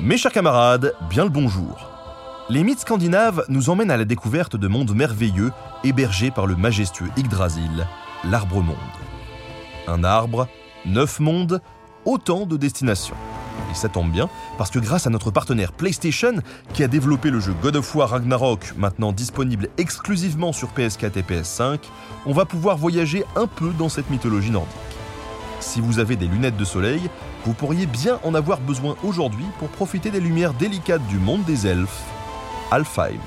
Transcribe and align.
Mes 0.00 0.16
chers 0.16 0.32
camarades, 0.32 0.94
bien 1.10 1.24
le 1.24 1.30
bonjour. 1.30 1.90
Les 2.48 2.62
mythes 2.62 2.80
scandinaves 2.80 3.44
nous 3.50 3.68
emmènent 3.68 3.90
à 3.90 3.98
la 3.98 4.06
découverte 4.06 4.56
de 4.56 4.66
mondes 4.66 4.94
merveilleux 4.94 5.52
hébergés 5.84 6.30
par 6.30 6.46
le 6.46 6.56
majestueux 6.56 7.10
Yggdrasil, 7.18 7.86
l'arbre-monde. 8.24 8.76
Un 9.86 10.02
arbre, 10.02 10.48
neuf 10.86 11.20
mondes, 11.20 11.60
autant 12.06 12.46
de 12.46 12.56
destinations. 12.56 13.16
Ça 13.76 13.90
tombe 13.90 14.10
bien, 14.10 14.30
parce 14.56 14.70
que 14.70 14.78
grâce 14.78 15.06
à 15.06 15.10
notre 15.10 15.30
partenaire 15.30 15.70
PlayStation, 15.70 16.36
qui 16.72 16.82
a 16.82 16.88
développé 16.88 17.30
le 17.30 17.40
jeu 17.40 17.54
God 17.60 17.76
of 17.76 17.94
War 17.94 18.08
Ragnarok, 18.08 18.72
maintenant 18.78 19.12
disponible 19.12 19.68
exclusivement 19.76 20.54
sur 20.54 20.70
PS4 20.70 21.18
et 21.18 21.22
PS5, 21.22 21.78
on 22.24 22.32
va 22.32 22.46
pouvoir 22.46 22.78
voyager 22.78 23.24
un 23.36 23.46
peu 23.46 23.70
dans 23.78 23.90
cette 23.90 24.08
mythologie 24.08 24.50
nordique. 24.50 24.72
Si 25.60 25.82
vous 25.82 25.98
avez 25.98 26.16
des 26.16 26.26
lunettes 26.26 26.56
de 26.56 26.64
soleil, 26.64 27.02
vous 27.44 27.52
pourriez 27.52 27.84
bien 27.84 28.18
en 28.24 28.34
avoir 28.34 28.60
besoin 28.60 28.96
aujourd'hui 29.04 29.44
pour 29.58 29.68
profiter 29.68 30.10
des 30.10 30.20
lumières 30.20 30.54
délicates 30.54 31.06
du 31.08 31.18
monde 31.18 31.44
des 31.44 31.66
elfes, 31.66 32.02
Alfheim. 32.70 33.20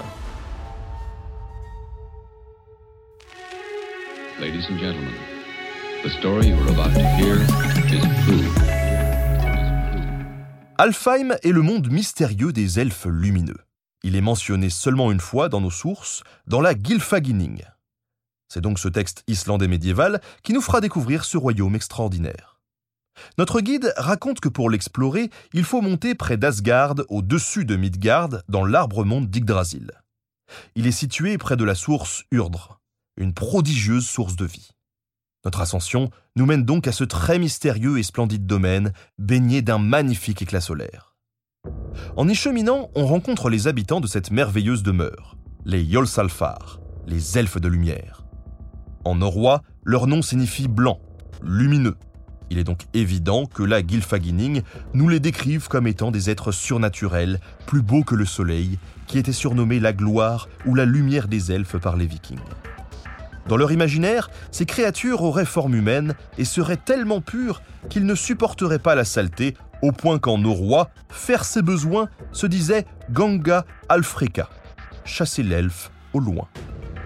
Ladies 4.41 4.65
and 4.71 4.79
gentlemen, 4.79 5.13
the 6.03 6.09
story 6.09 6.47
you 6.47 6.55
about 6.69 6.93
to 6.93 7.05
hear 7.17 7.35
is 7.93 8.01
true. 8.25 8.78
Alfheim 10.81 11.35
est 11.43 11.51
le 11.51 11.61
monde 11.61 11.91
mystérieux 11.91 12.53
des 12.53 12.79
elfes 12.79 13.05
lumineux. 13.05 13.59
Il 14.01 14.15
est 14.15 14.21
mentionné 14.21 14.69
seulement 14.69 15.11
une 15.11 15.19
fois 15.19 15.49
dans 15.49 15.59
nos 15.59 15.69
sources, 15.69 16.23
dans 16.47 16.61
la 16.61 16.73
Gylfaginning. 16.73 17.63
C'est 18.47 18.61
donc 18.61 18.79
ce 18.79 18.87
texte 18.87 19.25
islandais 19.27 19.67
médiéval 19.67 20.21
qui 20.41 20.53
nous 20.53 20.61
fera 20.61 20.79
découvrir 20.79 21.25
ce 21.25 21.35
royaume 21.35 21.75
extraordinaire. 21.75 22.61
Notre 23.37 23.59
guide 23.59 23.93
raconte 23.97 24.39
que 24.39 24.47
pour 24.47 24.69
l'explorer, 24.69 25.29
il 25.51 25.65
faut 25.65 25.81
monter 25.81 26.15
près 26.15 26.37
d'Asgard, 26.37 26.95
au-dessus 27.09 27.65
de 27.65 27.75
Midgard, 27.75 28.41
dans 28.47 28.63
l'arbre-monde 28.63 29.29
d'Yggdrasil. 29.29 29.91
Il 30.75 30.87
est 30.87 30.93
situé 30.93 31.37
près 31.37 31.57
de 31.57 31.65
la 31.65 31.75
source 31.75 32.23
Urdre, 32.31 32.79
une 33.17 33.33
prodigieuse 33.33 34.07
source 34.07 34.37
de 34.37 34.45
vie. 34.45 34.69
Notre 35.49 35.61
ascension 35.61 36.11
nous 36.35 36.45
mène 36.45 36.63
donc 36.63 36.87
à 36.87 36.91
ce 36.91 37.03
très 37.03 37.39
mystérieux 37.39 37.97
et 37.97 38.03
splendide 38.03 38.45
domaine, 38.45 38.93
baigné 39.17 39.63
d'un 39.63 39.79
magnifique 39.79 40.43
éclat 40.43 40.61
solaire. 40.61 41.15
En 42.15 42.27
y 42.27 42.35
cheminant, 42.35 42.91
on 42.93 43.07
rencontre 43.07 43.49
les 43.49 43.67
habitants 43.67 43.99
de 43.99 44.05
cette 44.05 44.29
merveilleuse 44.29 44.83
demeure, 44.83 45.37
les 45.65 45.83
Yolsalfar, 45.83 46.79
les 47.07 47.39
elfes 47.39 47.59
de 47.59 47.67
lumière. 47.67 48.27
En 49.05 49.15
norrois, 49.15 49.63
leur 49.83 50.05
nom 50.05 50.21
signifie 50.21 50.67
blanc, 50.67 50.99
lumineux. 51.41 51.97
Il 52.51 52.59
est 52.59 52.63
donc 52.63 52.83
évident 52.93 53.47
que 53.47 53.63
la 53.63 53.81
Gylfaginning 53.81 54.61
nous 54.93 55.09
les 55.09 55.19
décrive 55.19 55.67
comme 55.67 55.87
étant 55.87 56.11
des 56.11 56.29
êtres 56.29 56.51
surnaturels, 56.51 57.39
plus 57.65 57.81
beaux 57.81 58.03
que 58.03 58.13
le 58.13 58.25
soleil, 58.25 58.77
qui 59.07 59.17
étaient 59.17 59.31
surnommés 59.31 59.79
la 59.79 59.93
gloire 59.93 60.47
ou 60.67 60.75
la 60.75 60.85
lumière 60.85 61.27
des 61.27 61.51
elfes 61.51 61.77
par 61.77 61.97
les 61.97 62.05
vikings. 62.05 62.37
Dans 63.49 63.57
leur 63.57 63.71
imaginaire, 63.71 64.29
ces 64.51 64.67
créatures 64.67 65.23
auraient 65.23 65.43
forme 65.43 65.73
humaine 65.73 66.13
et 66.37 66.45
seraient 66.45 66.77
tellement 66.77 67.19
pures 67.19 67.63
qu'ils 67.89 68.05
ne 68.05 68.13
supporteraient 68.13 68.77
pas 68.77 68.93
la 68.93 69.05
saleté, 69.05 69.55
au 69.81 69.91
point 69.91 70.19
qu'en 70.19 70.37
norrois, 70.37 70.91
faire 71.09 71.43
ses 71.43 71.63
besoins 71.63 72.09
se 72.31 72.45
disait 72.45 72.85
Ganga 73.09 73.65
Alfreka, 73.89 74.49
chasser 75.03 75.41
l'elfe 75.41 75.89
au 76.13 76.19
loin. 76.19 76.47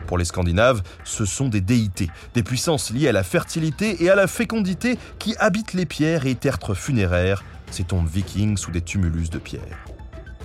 Pour 0.05 0.17
les 0.17 0.25
Scandinaves, 0.25 0.83
ce 1.05 1.23
sont 1.23 1.47
des 1.47 1.61
déités, 1.61 2.09
des 2.33 2.43
puissances 2.43 2.91
liées 2.91 3.07
à 3.07 3.13
la 3.13 3.23
fertilité 3.23 4.03
et 4.03 4.09
à 4.09 4.15
la 4.15 4.27
fécondité 4.27 4.99
qui 5.19 5.37
habitent 5.39 5.73
les 5.73 5.85
pierres 5.85 6.25
et 6.25 6.35
tertres 6.35 6.73
funéraires, 6.73 7.41
ces 7.71 7.85
tombes 7.85 8.09
vikings 8.09 8.57
sous 8.57 8.71
des 8.71 8.81
tumulus 8.81 9.29
de 9.29 9.39
pierre. 9.39 9.85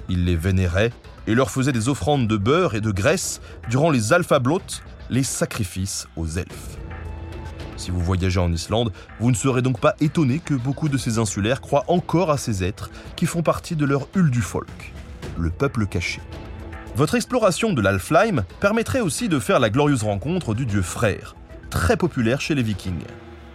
Ils 0.09 0.25
les 0.25 0.36
vénéraient 0.36 0.92
et 1.26 1.34
leur 1.34 1.50
faisaient 1.50 1.72
des 1.72 1.88
offrandes 1.88 2.28
de 2.28 2.36
beurre 2.36 2.76
et 2.76 2.80
de 2.80 2.92
graisse 2.92 3.41
durant 3.69 3.91
les 3.91 4.12
alphablotes, 4.12 4.82
les 5.11 5.23
sacrifices 5.23 6.07
aux 6.17 6.27
elfes. 6.27 6.79
Si 7.77 7.91
vous 7.91 8.01
voyagez 8.01 8.41
en 8.41 8.53
Islande, 8.53 8.93
vous 9.21 9.31
ne 9.31 9.37
serez 9.37 9.63
donc 9.63 9.81
pas 9.81 9.95
étonné 10.01 10.41
que 10.41 10.55
beaucoup 10.55 10.89
de 10.89 10.99
ces 10.99 11.19
insulaires 11.19 11.61
croient 11.61 11.85
encore 11.87 12.31
à 12.31 12.37
ces 12.37 12.65
êtres 12.65 12.91
qui 13.15 13.27
font 13.27 13.43
partie 13.43 13.77
de 13.77 13.85
leur 13.85 14.09
Uldufolk, 14.15 14.93
le 15.39 15.51
peuple 15.51 15.87
caché. 15.87 16.21
Votre 16.97 17.15
exploration 17.15 17.73
de 17.73 17.81
l'Alfheim 17.81 18.45
permettrait 18.59 19.01
aussi 19.01 19.29
de 19.29 19.39
faire 19.39 19.61
la 19.61 19.71
glorieuse 19.71 20.03
rencontre 20.03 20.55
du 20.55 20.67
dieu 20.67 20.83
frère, 20.83 21.37
très 21.71 21.97
populaire 21.97 22.41
chez 22.41 22.57
les 22.57 22.63
vikings. 22.65 23.05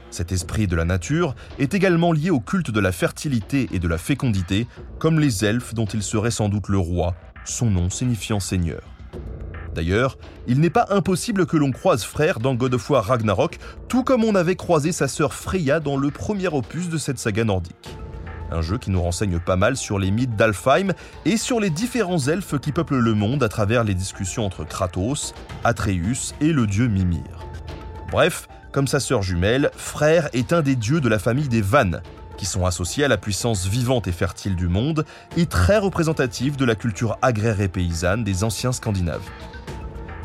Cet 0.10 0.32
esprit 0.32 0.68
de 0.68 0.76
la 0.76 0.86
nature 0.86 1.36
est 1.60 1.74
également 1.74 2.14
lié 2.14 2.30
au 2.30 2.40
culte 2.40 2.72
de 2.72 2.80
la 2.80 2.92
fertilité 2.92 3.68
et 3.74 3.80
de 3.80 3.88
la 3.88 3.98
fécondité, 3.98 4.68
comme 5.00 5.20
les 5.20 5.44
elfes 5.44 5.74
dont 5.74 5.86
il 5.86 6.04
serait 6.04 6.32
sans 6.32 6.48
doute 6.48 6.70
le 6.70 6.78
roi, 6.78 7.16
son 7.44 7.70
nom 7.70 7.90
signifiant 7.90 8.40
seigneur. 8.40 8.84
D'ailleurs, 9.74 10.18
il 10.48 10.60
n'est 10.60 10.70
pas 10.70 10.88
impossible 10.90 11.46
que 11.46 11.58
l'on 11.58 11.72
croise 11.72 12.04
Frère 12.04 12.40
dans 12.40 12.54
God 12.54 12.76
of 12.76 12.90
War 12.90 13.06
Ragnarok, 13.06 13.58
tout 13.88 14.04
comme 14.04 14.24
on 14.24 14.36
avait 14.36 14.56
croisé 14.56 14.92
sa 14.92 15.08
sœur 15.08 15.34
Freya 15.34 15.80
dans 15.80 15.98
le 15.98 16.12
premier 16.12 16.48
opus 16.48 16.90
de 16.90 16.98
cette 16.98 17.20
saga 17.20 17.44
nordique. 17.44 17.98
Un 18.52 18.62
jeu 18.62 18.78
qui 18.78 18.92
nous 18.92 19.02
renseigne 19.02 19.40
pas 19.40 19.56
mal 19.56 19.76
sur 19.76 19.98
les 19.98 20.12
mythes 20.12 20.36
d'Alfheim 20.36 20.94
et 21.26 21.38
sur 21.38 21.60
les 21.60 21.72
différents 21.72 22.20
elfes 22.20 22.60
qui 22.60 22.72
peuplent 22.72 23.00
le 23.00 23.16
monde 23.16 23.42
à 23.42 23.50
travers 23.50 23.84
les 23.84 23.96
discussions 23.96 24.46
entre 24.46 24.64
Kratos, 24.64 25.34
Atreus 25.64 26.36
et 26.40 26.54
le 26.54 26.68
dieu 26.68 26.88
Mimir. 26.88 27.24
Bref, 28.12 28.48
comme 28.72 28.88
sa 28.88 29.00
sœur 29.00 29.24
jumelle, 29.24 29.72
Frère 29.76 30.30
est 30.34 30.54
un 30.54 30.62
des 30.62 30.76
dieux 30.76 31.02
de 31.02 31.10
la 31.10 31.18
famille 31.18 31.48
des 31.48 31.62
Vannes, 31.62 32.02
qui 32.38 32.46
sont 32.46 32.66
associés 32.66 33.06
à 33.06 33.08
la 33.08 33.18
puissance 33.18 33.66
vivante 33.68 34.08
et 34.08 34.12
fertile 34.12 34.56
du 34.56 34.68
monde 34.68 35.06
et 35.38 35.46
très 35.46 35.78
représentatifs 35.78 36.58
de 36.58 36.66
la 36.66 36.76
culture 36.76 37.18
agraire 37.22 37.62
et 37.62 37.68
paysanne 37.68 38.24
des 38.24 38.44
anciens 38.44 38.72
Scandinaves. 38.72 39.30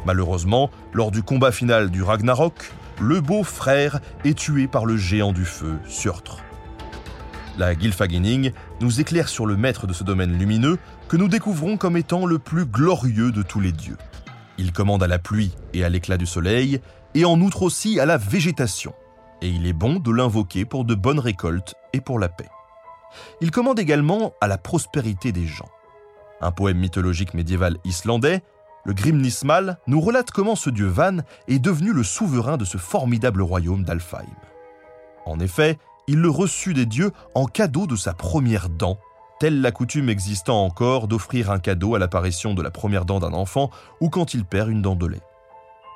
Malheureusement, 0.09 0.71
lors 0.95 1.11
du 1.11 1.23
combat 1.23 1.53
final 1.53 1.91
du 1.91 2.03
Ragnarok, 2.03 2.73
le 2.99 3.21
beau 3.21 3.45
frère 3.45 4.01
est 4.25 4.39
tué 4.39 4.67
par 4.67 4.87
le 4.87 4.97
géant 4.97 5.35
du 5.35 5.45
feu, 5.45 5.77
Surtr. 5.87 6.39
La 7.59 7.75
Gylfaginning 7.75 8.53
nous 8.81 9.03
éclaire 9.03 9.29
sur 9.29 9.45
le 9.45 9.59
maître 9.59 9.87
de 9.87 9.93
ce 9.93 10.05
domaine 10.05 10.33
lumineux 10.39 10.79
que 11.09 11.19
nous 11.19 11.29
découvrons 11.29 11.77
comme 11.77 11.99
étant 11.99 12.25
le 12.25 12.39
plus 12.39 12.65
glorieux 12.65 13.33
de 13.33 13.43
tous 13.43 13.61
les 13.61 13.71
dieux. 13.71 13.99
Il 14.57 14.73
commande 14.73 15.03
à 15.03 15.09
la 15.09 15.19
pluie 15.19 15.53
et 15.75 15.85
à 15.85 15.91
l'éclat 15.91 16.17
du 16.17 16.25
soleil, 16.25 16.81
et 17.15 17.27
en 17.27 17.39
outre 17.43 17.61
aussi 17.61 18.01
à 18.01 18.07
la 18.07 18.17
végétation. 18.17 18.95
Et 19.43 19.51
il 19.51 19.67
est 19.67 19.75
bon 19.75 19.97
de 19.97 20.11
l'invoquer 20.11 20.65
pour 20.65 20.87
de 20.87 20.95
bonnes 20.95 21.21
récoltes 21.21 21.75
et 21.93 22.01
pour 22.01 22.19
la 22.19 22.31
paix. 22.31 22.49
Il 23.43 23.51
commande 23.51 23.79
également 23.79 24.33
à 24.41 24.49
la 24.49 24.57
prospérité 24.57 25.33
des 25.33 25.47
gens. 25.47 25.69
Un 26.41 26.51
poème 26.51 26.79
mythologique 26.79 27.35
médiéval 27.35 27.77
islandais 27.85 28.43
le 28.89 28.95
Grimnismal 28.95 29.77
nous 29.87 30.01
relate 30.01 30.31
comment 30.31 30.57
ce 30.57 30.71
dieu 30.71 30.87
Van 30.87 31.19
est 31.47 31.59
devenu 31.59 31.93
le 31.93 32.03
souverain 32.03 32.57
de 32.57 32.65
ce 32.65 32.79
formidable 32.79 33.43
royaume 33.43 33.85
d'Alfheim. 33.85 34.25
En 35.27 35.41
effet, 35.41 35.77
il 36.07 36.21
le 36.21 36.31
reçut 36.31 36.73
des 36.73 36.87
dieux 36.87 37.13
en 37.35 37.45
cadeau 37.45 37.87
de 37.87 37.97
sa 37.97 38.15
première 38.15 38.71
dent, 38.71 38.97
telle 39.41 39.61
la 39.61 39.73
coutume 39.73 40.09
existant 40.09 40.65
encore 40.65 41.07
d'offrir 41.07 41.51
un 41.51 41.59
cadeau 41.59 41.97
à 41.97 41.99
l'apparition 41.99 42.55
de 42.55 42.63
la 42.63 42.71
première 42.71 43.05
dent 43.05 43.21
d'un 43.21 43.35
enfant 43.35 43.69
ou 44.01 44.09
quand 44.09 44.33
il 44.33 44.47
perd 44.47 44.71
une 44.71 44.81
dent 44.81 44.97
de 44.97 45.07
lait. 45.07 45.28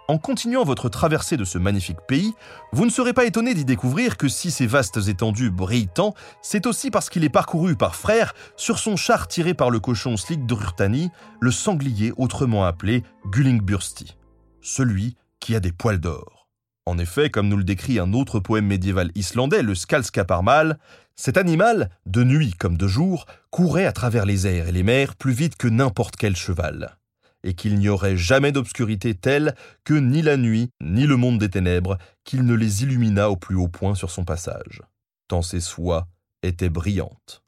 En 0.08 0.18
continuant 0.18 0.64
votre 0.64 0.88
traversée 0.88 1.36
de 1.36 1.44
ce 1.44 1.58
magnifique 1.58 2.00
pays, 2.08 2.34
vous 2.72 2.84
ne 2.84 2.90
serez 2.90 3.12
pas 3.12 3.24
étonné 3.24 3.54
d'y 3.54 3.64
découvrir 3.64 4.16
que 4.16 4.28
si 4.28 4.50
ces 4.50 4.66
vastes 4.66 5.08
étendues 5.08 5.50
brillent 5.50 5.88
tant, 5.88 6.14
c'est 6.42 6.66
aussi 6.66 6.90
parce 6.90 7.08
qu'il 7.08 7.24
est 7.24 7.28
parcouru 7.28 7.76
par 7.76 7.94
frère 7.94 8.34
sur 8.56 8.78
son 8.78 8.96
char 8.96 9.28
tiré 9.28 9.54
par 9.54 9.70
le 9.70 9.80
cochon 9.80 10.16
Drurtani, 10.46 11.10
le 11.40 11.50
sanglier 11.50 12.12
autrement 12.16 12.64
appelé 12.64 13.04
Gullingbursti, 13.26 14.16
celui 14.60 15.16
qui 15.40 15.54
a 15.54 15.60
des 15.60 15.72
poils 15.72 16.00
d'or. 16.00 16.48
En 16.84 16.98
effet, 16.98 17.30
comme 17.30 17.48
nous 17.48 17.56
le 17.56 17.64
décrit 17.64 18.00
un 18.00 18.12
autre 18.12 18.40
poème 18.40 18.66
médiéval 18.66 19.12
islandais, 19.14 19.62
le 19.62 19.76
Skalskaparmal, 19.76 20.78
cet 21.14 21.36
animal, 21.36 21.90
de 22.06 22.24
nuit 22.24 22.54
comme 22.58 22.76
de 22.76 22.88
jour, 22.88 23.26
courait 23.50 23.86
à 23.86 23.92
travers 23.92 24.26
les 24.26 24.48
airs 24.48 24.68
et 24.68 24.72
les 24.72 24.82
mers 24.82 25.14
plus 25.14 25.32
vite 25.32 25.56
que 25.56 25.68
n'importe 25.68 26.16
quel 26.16 26.34
cheval. 26.34 26.96
Et 27.44 27.54
qu'il 27.54 27.78
n'y 27.78 27.88
aurait 27.88 28.16
jamais 28.16 28.52
d'obscurité 28.52 29.14
telle 29.14 29.54
que 29.84 29.94
ni 29.94 30.22
la 30.22 30.36
nuit, 30.36 30.70
ni 30.80 31.06
le 31.06 31.16
monde 31.16 31.38
des 31.38 31.50
ténèbres, 31.50 31.98
qu'il 32.24 32.44
ne 32.44 32.54
les 32.54 32.82
illumina 32.82 33.30
au 33.30 33.36
plus 33.36 33.56
haut 33.56 33.68
point 33.68 33.94
sur 33.94 34.10
son 34.10 34.24
passage, 34.24 34.82
tant 35.28 35.42
ses 35.42 35.60
soies 35.60 36.06
étaient 36.42 36.70
brillantes. 36.70 37.42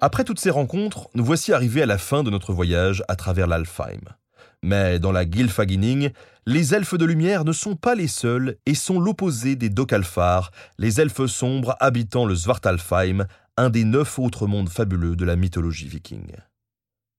Après 0.00 0.24
toutes 0.24 0.40
ces 0.40 0.50
rencontres, 0.50 1.08
nous 1.14 1.24
voici 1.24 1.52
arrivés 1.52 1.82
à 1.82 1.86
la 1.86 1.96
fin 1.96 2.22
de 2.22 2.30
notre 2.30 2.52
voyage 2.52 3.02
à 3.08 3.16
travers 3.16 3.46
l'Alfheim. 3.46 4.02
Mais 4.62 4.98
dans 4.98 5.12
la 5.12 5.24
Gylfaginning, 5.24 6.10
les 6.46 6.74
elfes 6.74 6.96
de 6.96 7.04
lumière 7.04 7.44
ne 7.44 7.52
sont 7.52 7.76
pas 7.76 7.94
les 7.94 8.08
seuls 8.08 8.56
et 8.66 8.74
sont 8.74 9.00
l'opposé 9.00 9.56
des 9.56 9.70
Dokalfar, 9.70 10.50
les 10.78 11.00
elfes 11.00 11.26
sombres 11.26 11.76
habitant 11.80 12.26
le 12.26 12.34
Svartalfheim, 12.34 13.26
un 13.56 13.70
des 13.70 13.84
neuf 13.84 14.18
autres 14.18 14.46
mondes 14.46 14.68
fabuleux 14.68 15.16
de 15.16 15.24
la 15.24 15.36
mythologie 15.36 15.88
viking. 15.88 16.32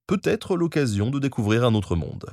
Peut-être 0.08 0.56
l'occasion 0.56 1.10
de 1.10 1.18
découvrir 1.18 1.64
un 1.64 1.74
autre 1.74 1.96
monde. 1.96 2.26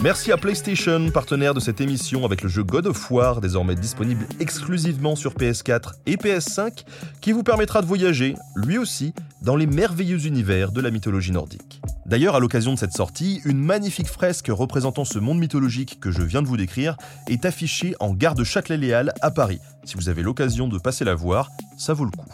Merci 0.00 0.30
à 0.30 0.36
PlayStation, 0.36 1.10
partenaire 1.10 1.54
de 1.54 1.60
cette 1.60 1.80
émission 1.80 2.24
avec 2.24 2.42
le 2.42 2.48
jeu 2.48 2.62
God 2.62 2.86
of 2.86 3.10
War, 3.10 3.40
désormais 3.40 3.74
disponible 3.74 4.28
exclusivement 4.38 5.16
sur 5.16 5.34
PS4 5.34 5.94
et 6.06 6.14
PS5, 6.14 6.84
qui 7.20 7.32
vous 7.32 7.42
permettra 7.42 7.82
de 7.82 7.86
voyager, 7.86 8.36
lui 8.54 8.78
aussi, 8.78 9.12
dans 9.42 9.56
les 9.56 9.66
merveilleux 9.66 10.24
univers 10.24 10.70
de 10.70 10.80
la 10.80 10.92
mythologie 10.92 11.32
nordique. 11.32 11.80
D'ailleurs, 12.06 12.36
à 12.36 12.38
l'occasion 12.38 12.74
de 12.74 12.78
cette 12.78 12.92
sortie, 12.92 13.40
une 13.44 13.58
magnifique 13.58 14.06
fresque 14.06 14.46
représentant 14.50 15.04
ce 15.04 15.18
monde 15.18 15.40
mythologique 15.40 15.98
que 15.98 16.12
je 16.12 16.22
viens 16.22 16.42
de 16.42 16.46
vous 16.46 16.56
décrire 16.56 16.96
est 17.26 17.44
affichée 17.44 17.96
en 17.98 18.14
gare 18.14 18.36
de 18.36 18.44
Châtelet-Léal 18.44 19.12
à 19.20 19.32
Paris. 19.32 19.58
Si 19.82 19.96
vous 19.96 20.08
avez 20.08 20.22
l'occasion 20.22 20.68
de 20.68 20.78
passer 20.78 21.04
la 21.04 21.16
voir, 21.16 21.50
ça 21.76 21.92
vaut 21.92 22.04
le 22.04 22.12
coup. 22.12 22.32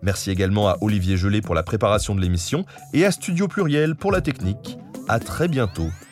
Merci 0.00 0.30
également 0.30 0.66
à 0.66 0.78
Olivier 0.80 1.18
Gelé 1.18 1.42
pour 1.42 1.54
la 1.54 1.62
préparation 1.62 2.14
de 2.14 2.22
l'émission 2.22 2.64
et 2.94 3.04
à 3.04 3.12
Studio 3.12 3.48
Pluriel 3.48 3.96
pour 3.96 4.12
la 4.12 4.22
technique. 4.22 4.78
À 5.08 5.20
très 5.20 5.48
bientôt 5.48 5.90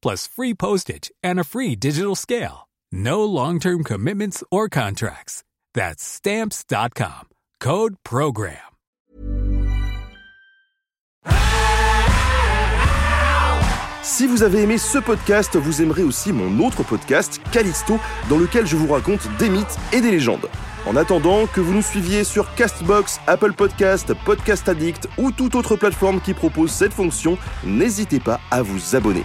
plus 0.00 0.26
free 0.26 0.54
postage 0.54 1.10
and 1.22 1.38
a 1.38 1.44
free 1.44 1.76
digital 1.76 2.14
scale. 2.14 2.68
No 2.90 3.24
long 3.24 3.58
term 3.58 3.84
commitments 3.84 4.42
or 4.50 4.68
contracts. 4.68 5.44
That's 5.74 6.02
Stamps.com. 6.02 7.28
Code 7.60 7.96
PROGRAM. 8.04 8.68
Si 14.02 14.26
vous 14.26 14.42
avez 14.42 14.62
aimé 14.62 14.78
ce 14.78 14.98
podcast, 14.98 15.56
vous 15.56 15.82
aimerez 15.82 16.02
aussi 16.02 16.32
mon 16.32 16.66
autre 16.66 16.82
podcast, 16.82 17.40
Callisto, 17.52 18.00
dans 18.30 18.38
lequel 18.38 18.66
je 18.66 18.74
vous 18.74 18.90
raconte 18.90 19.28
des 19.38 19.50
mythes 19.50 19.76
et 19.92 20.00
des 20.00 20.10
légendes. 20.10 20.48
En 20.86 20.96
attendant 20.96 21.46
que 21.46 21.60
vous 21.60 21.74
nous 21.74 21.82
suiviez 21.82 22.24
sur 22.24 22.54
Castbox, 22.54 23.20
Apple 23.26 23.52
Podcast, 23.52 24.14
Podcast 24.24 24.68
Addict 24.68 25.08
ou 25.18 25.30
toute 25.30 25.54
autre 25.54 25.76
plateforme 25.76 26.20
qui 26.20 26.32
propose 26.32 26.70
cette 26.70 26.94
fonction, 26.94 27.36
n'hésitez 27.64 28.18
pas 28.18 28.40
à 28.50 28.62
vous 28.62 28.96
abonner. 28.96 29.24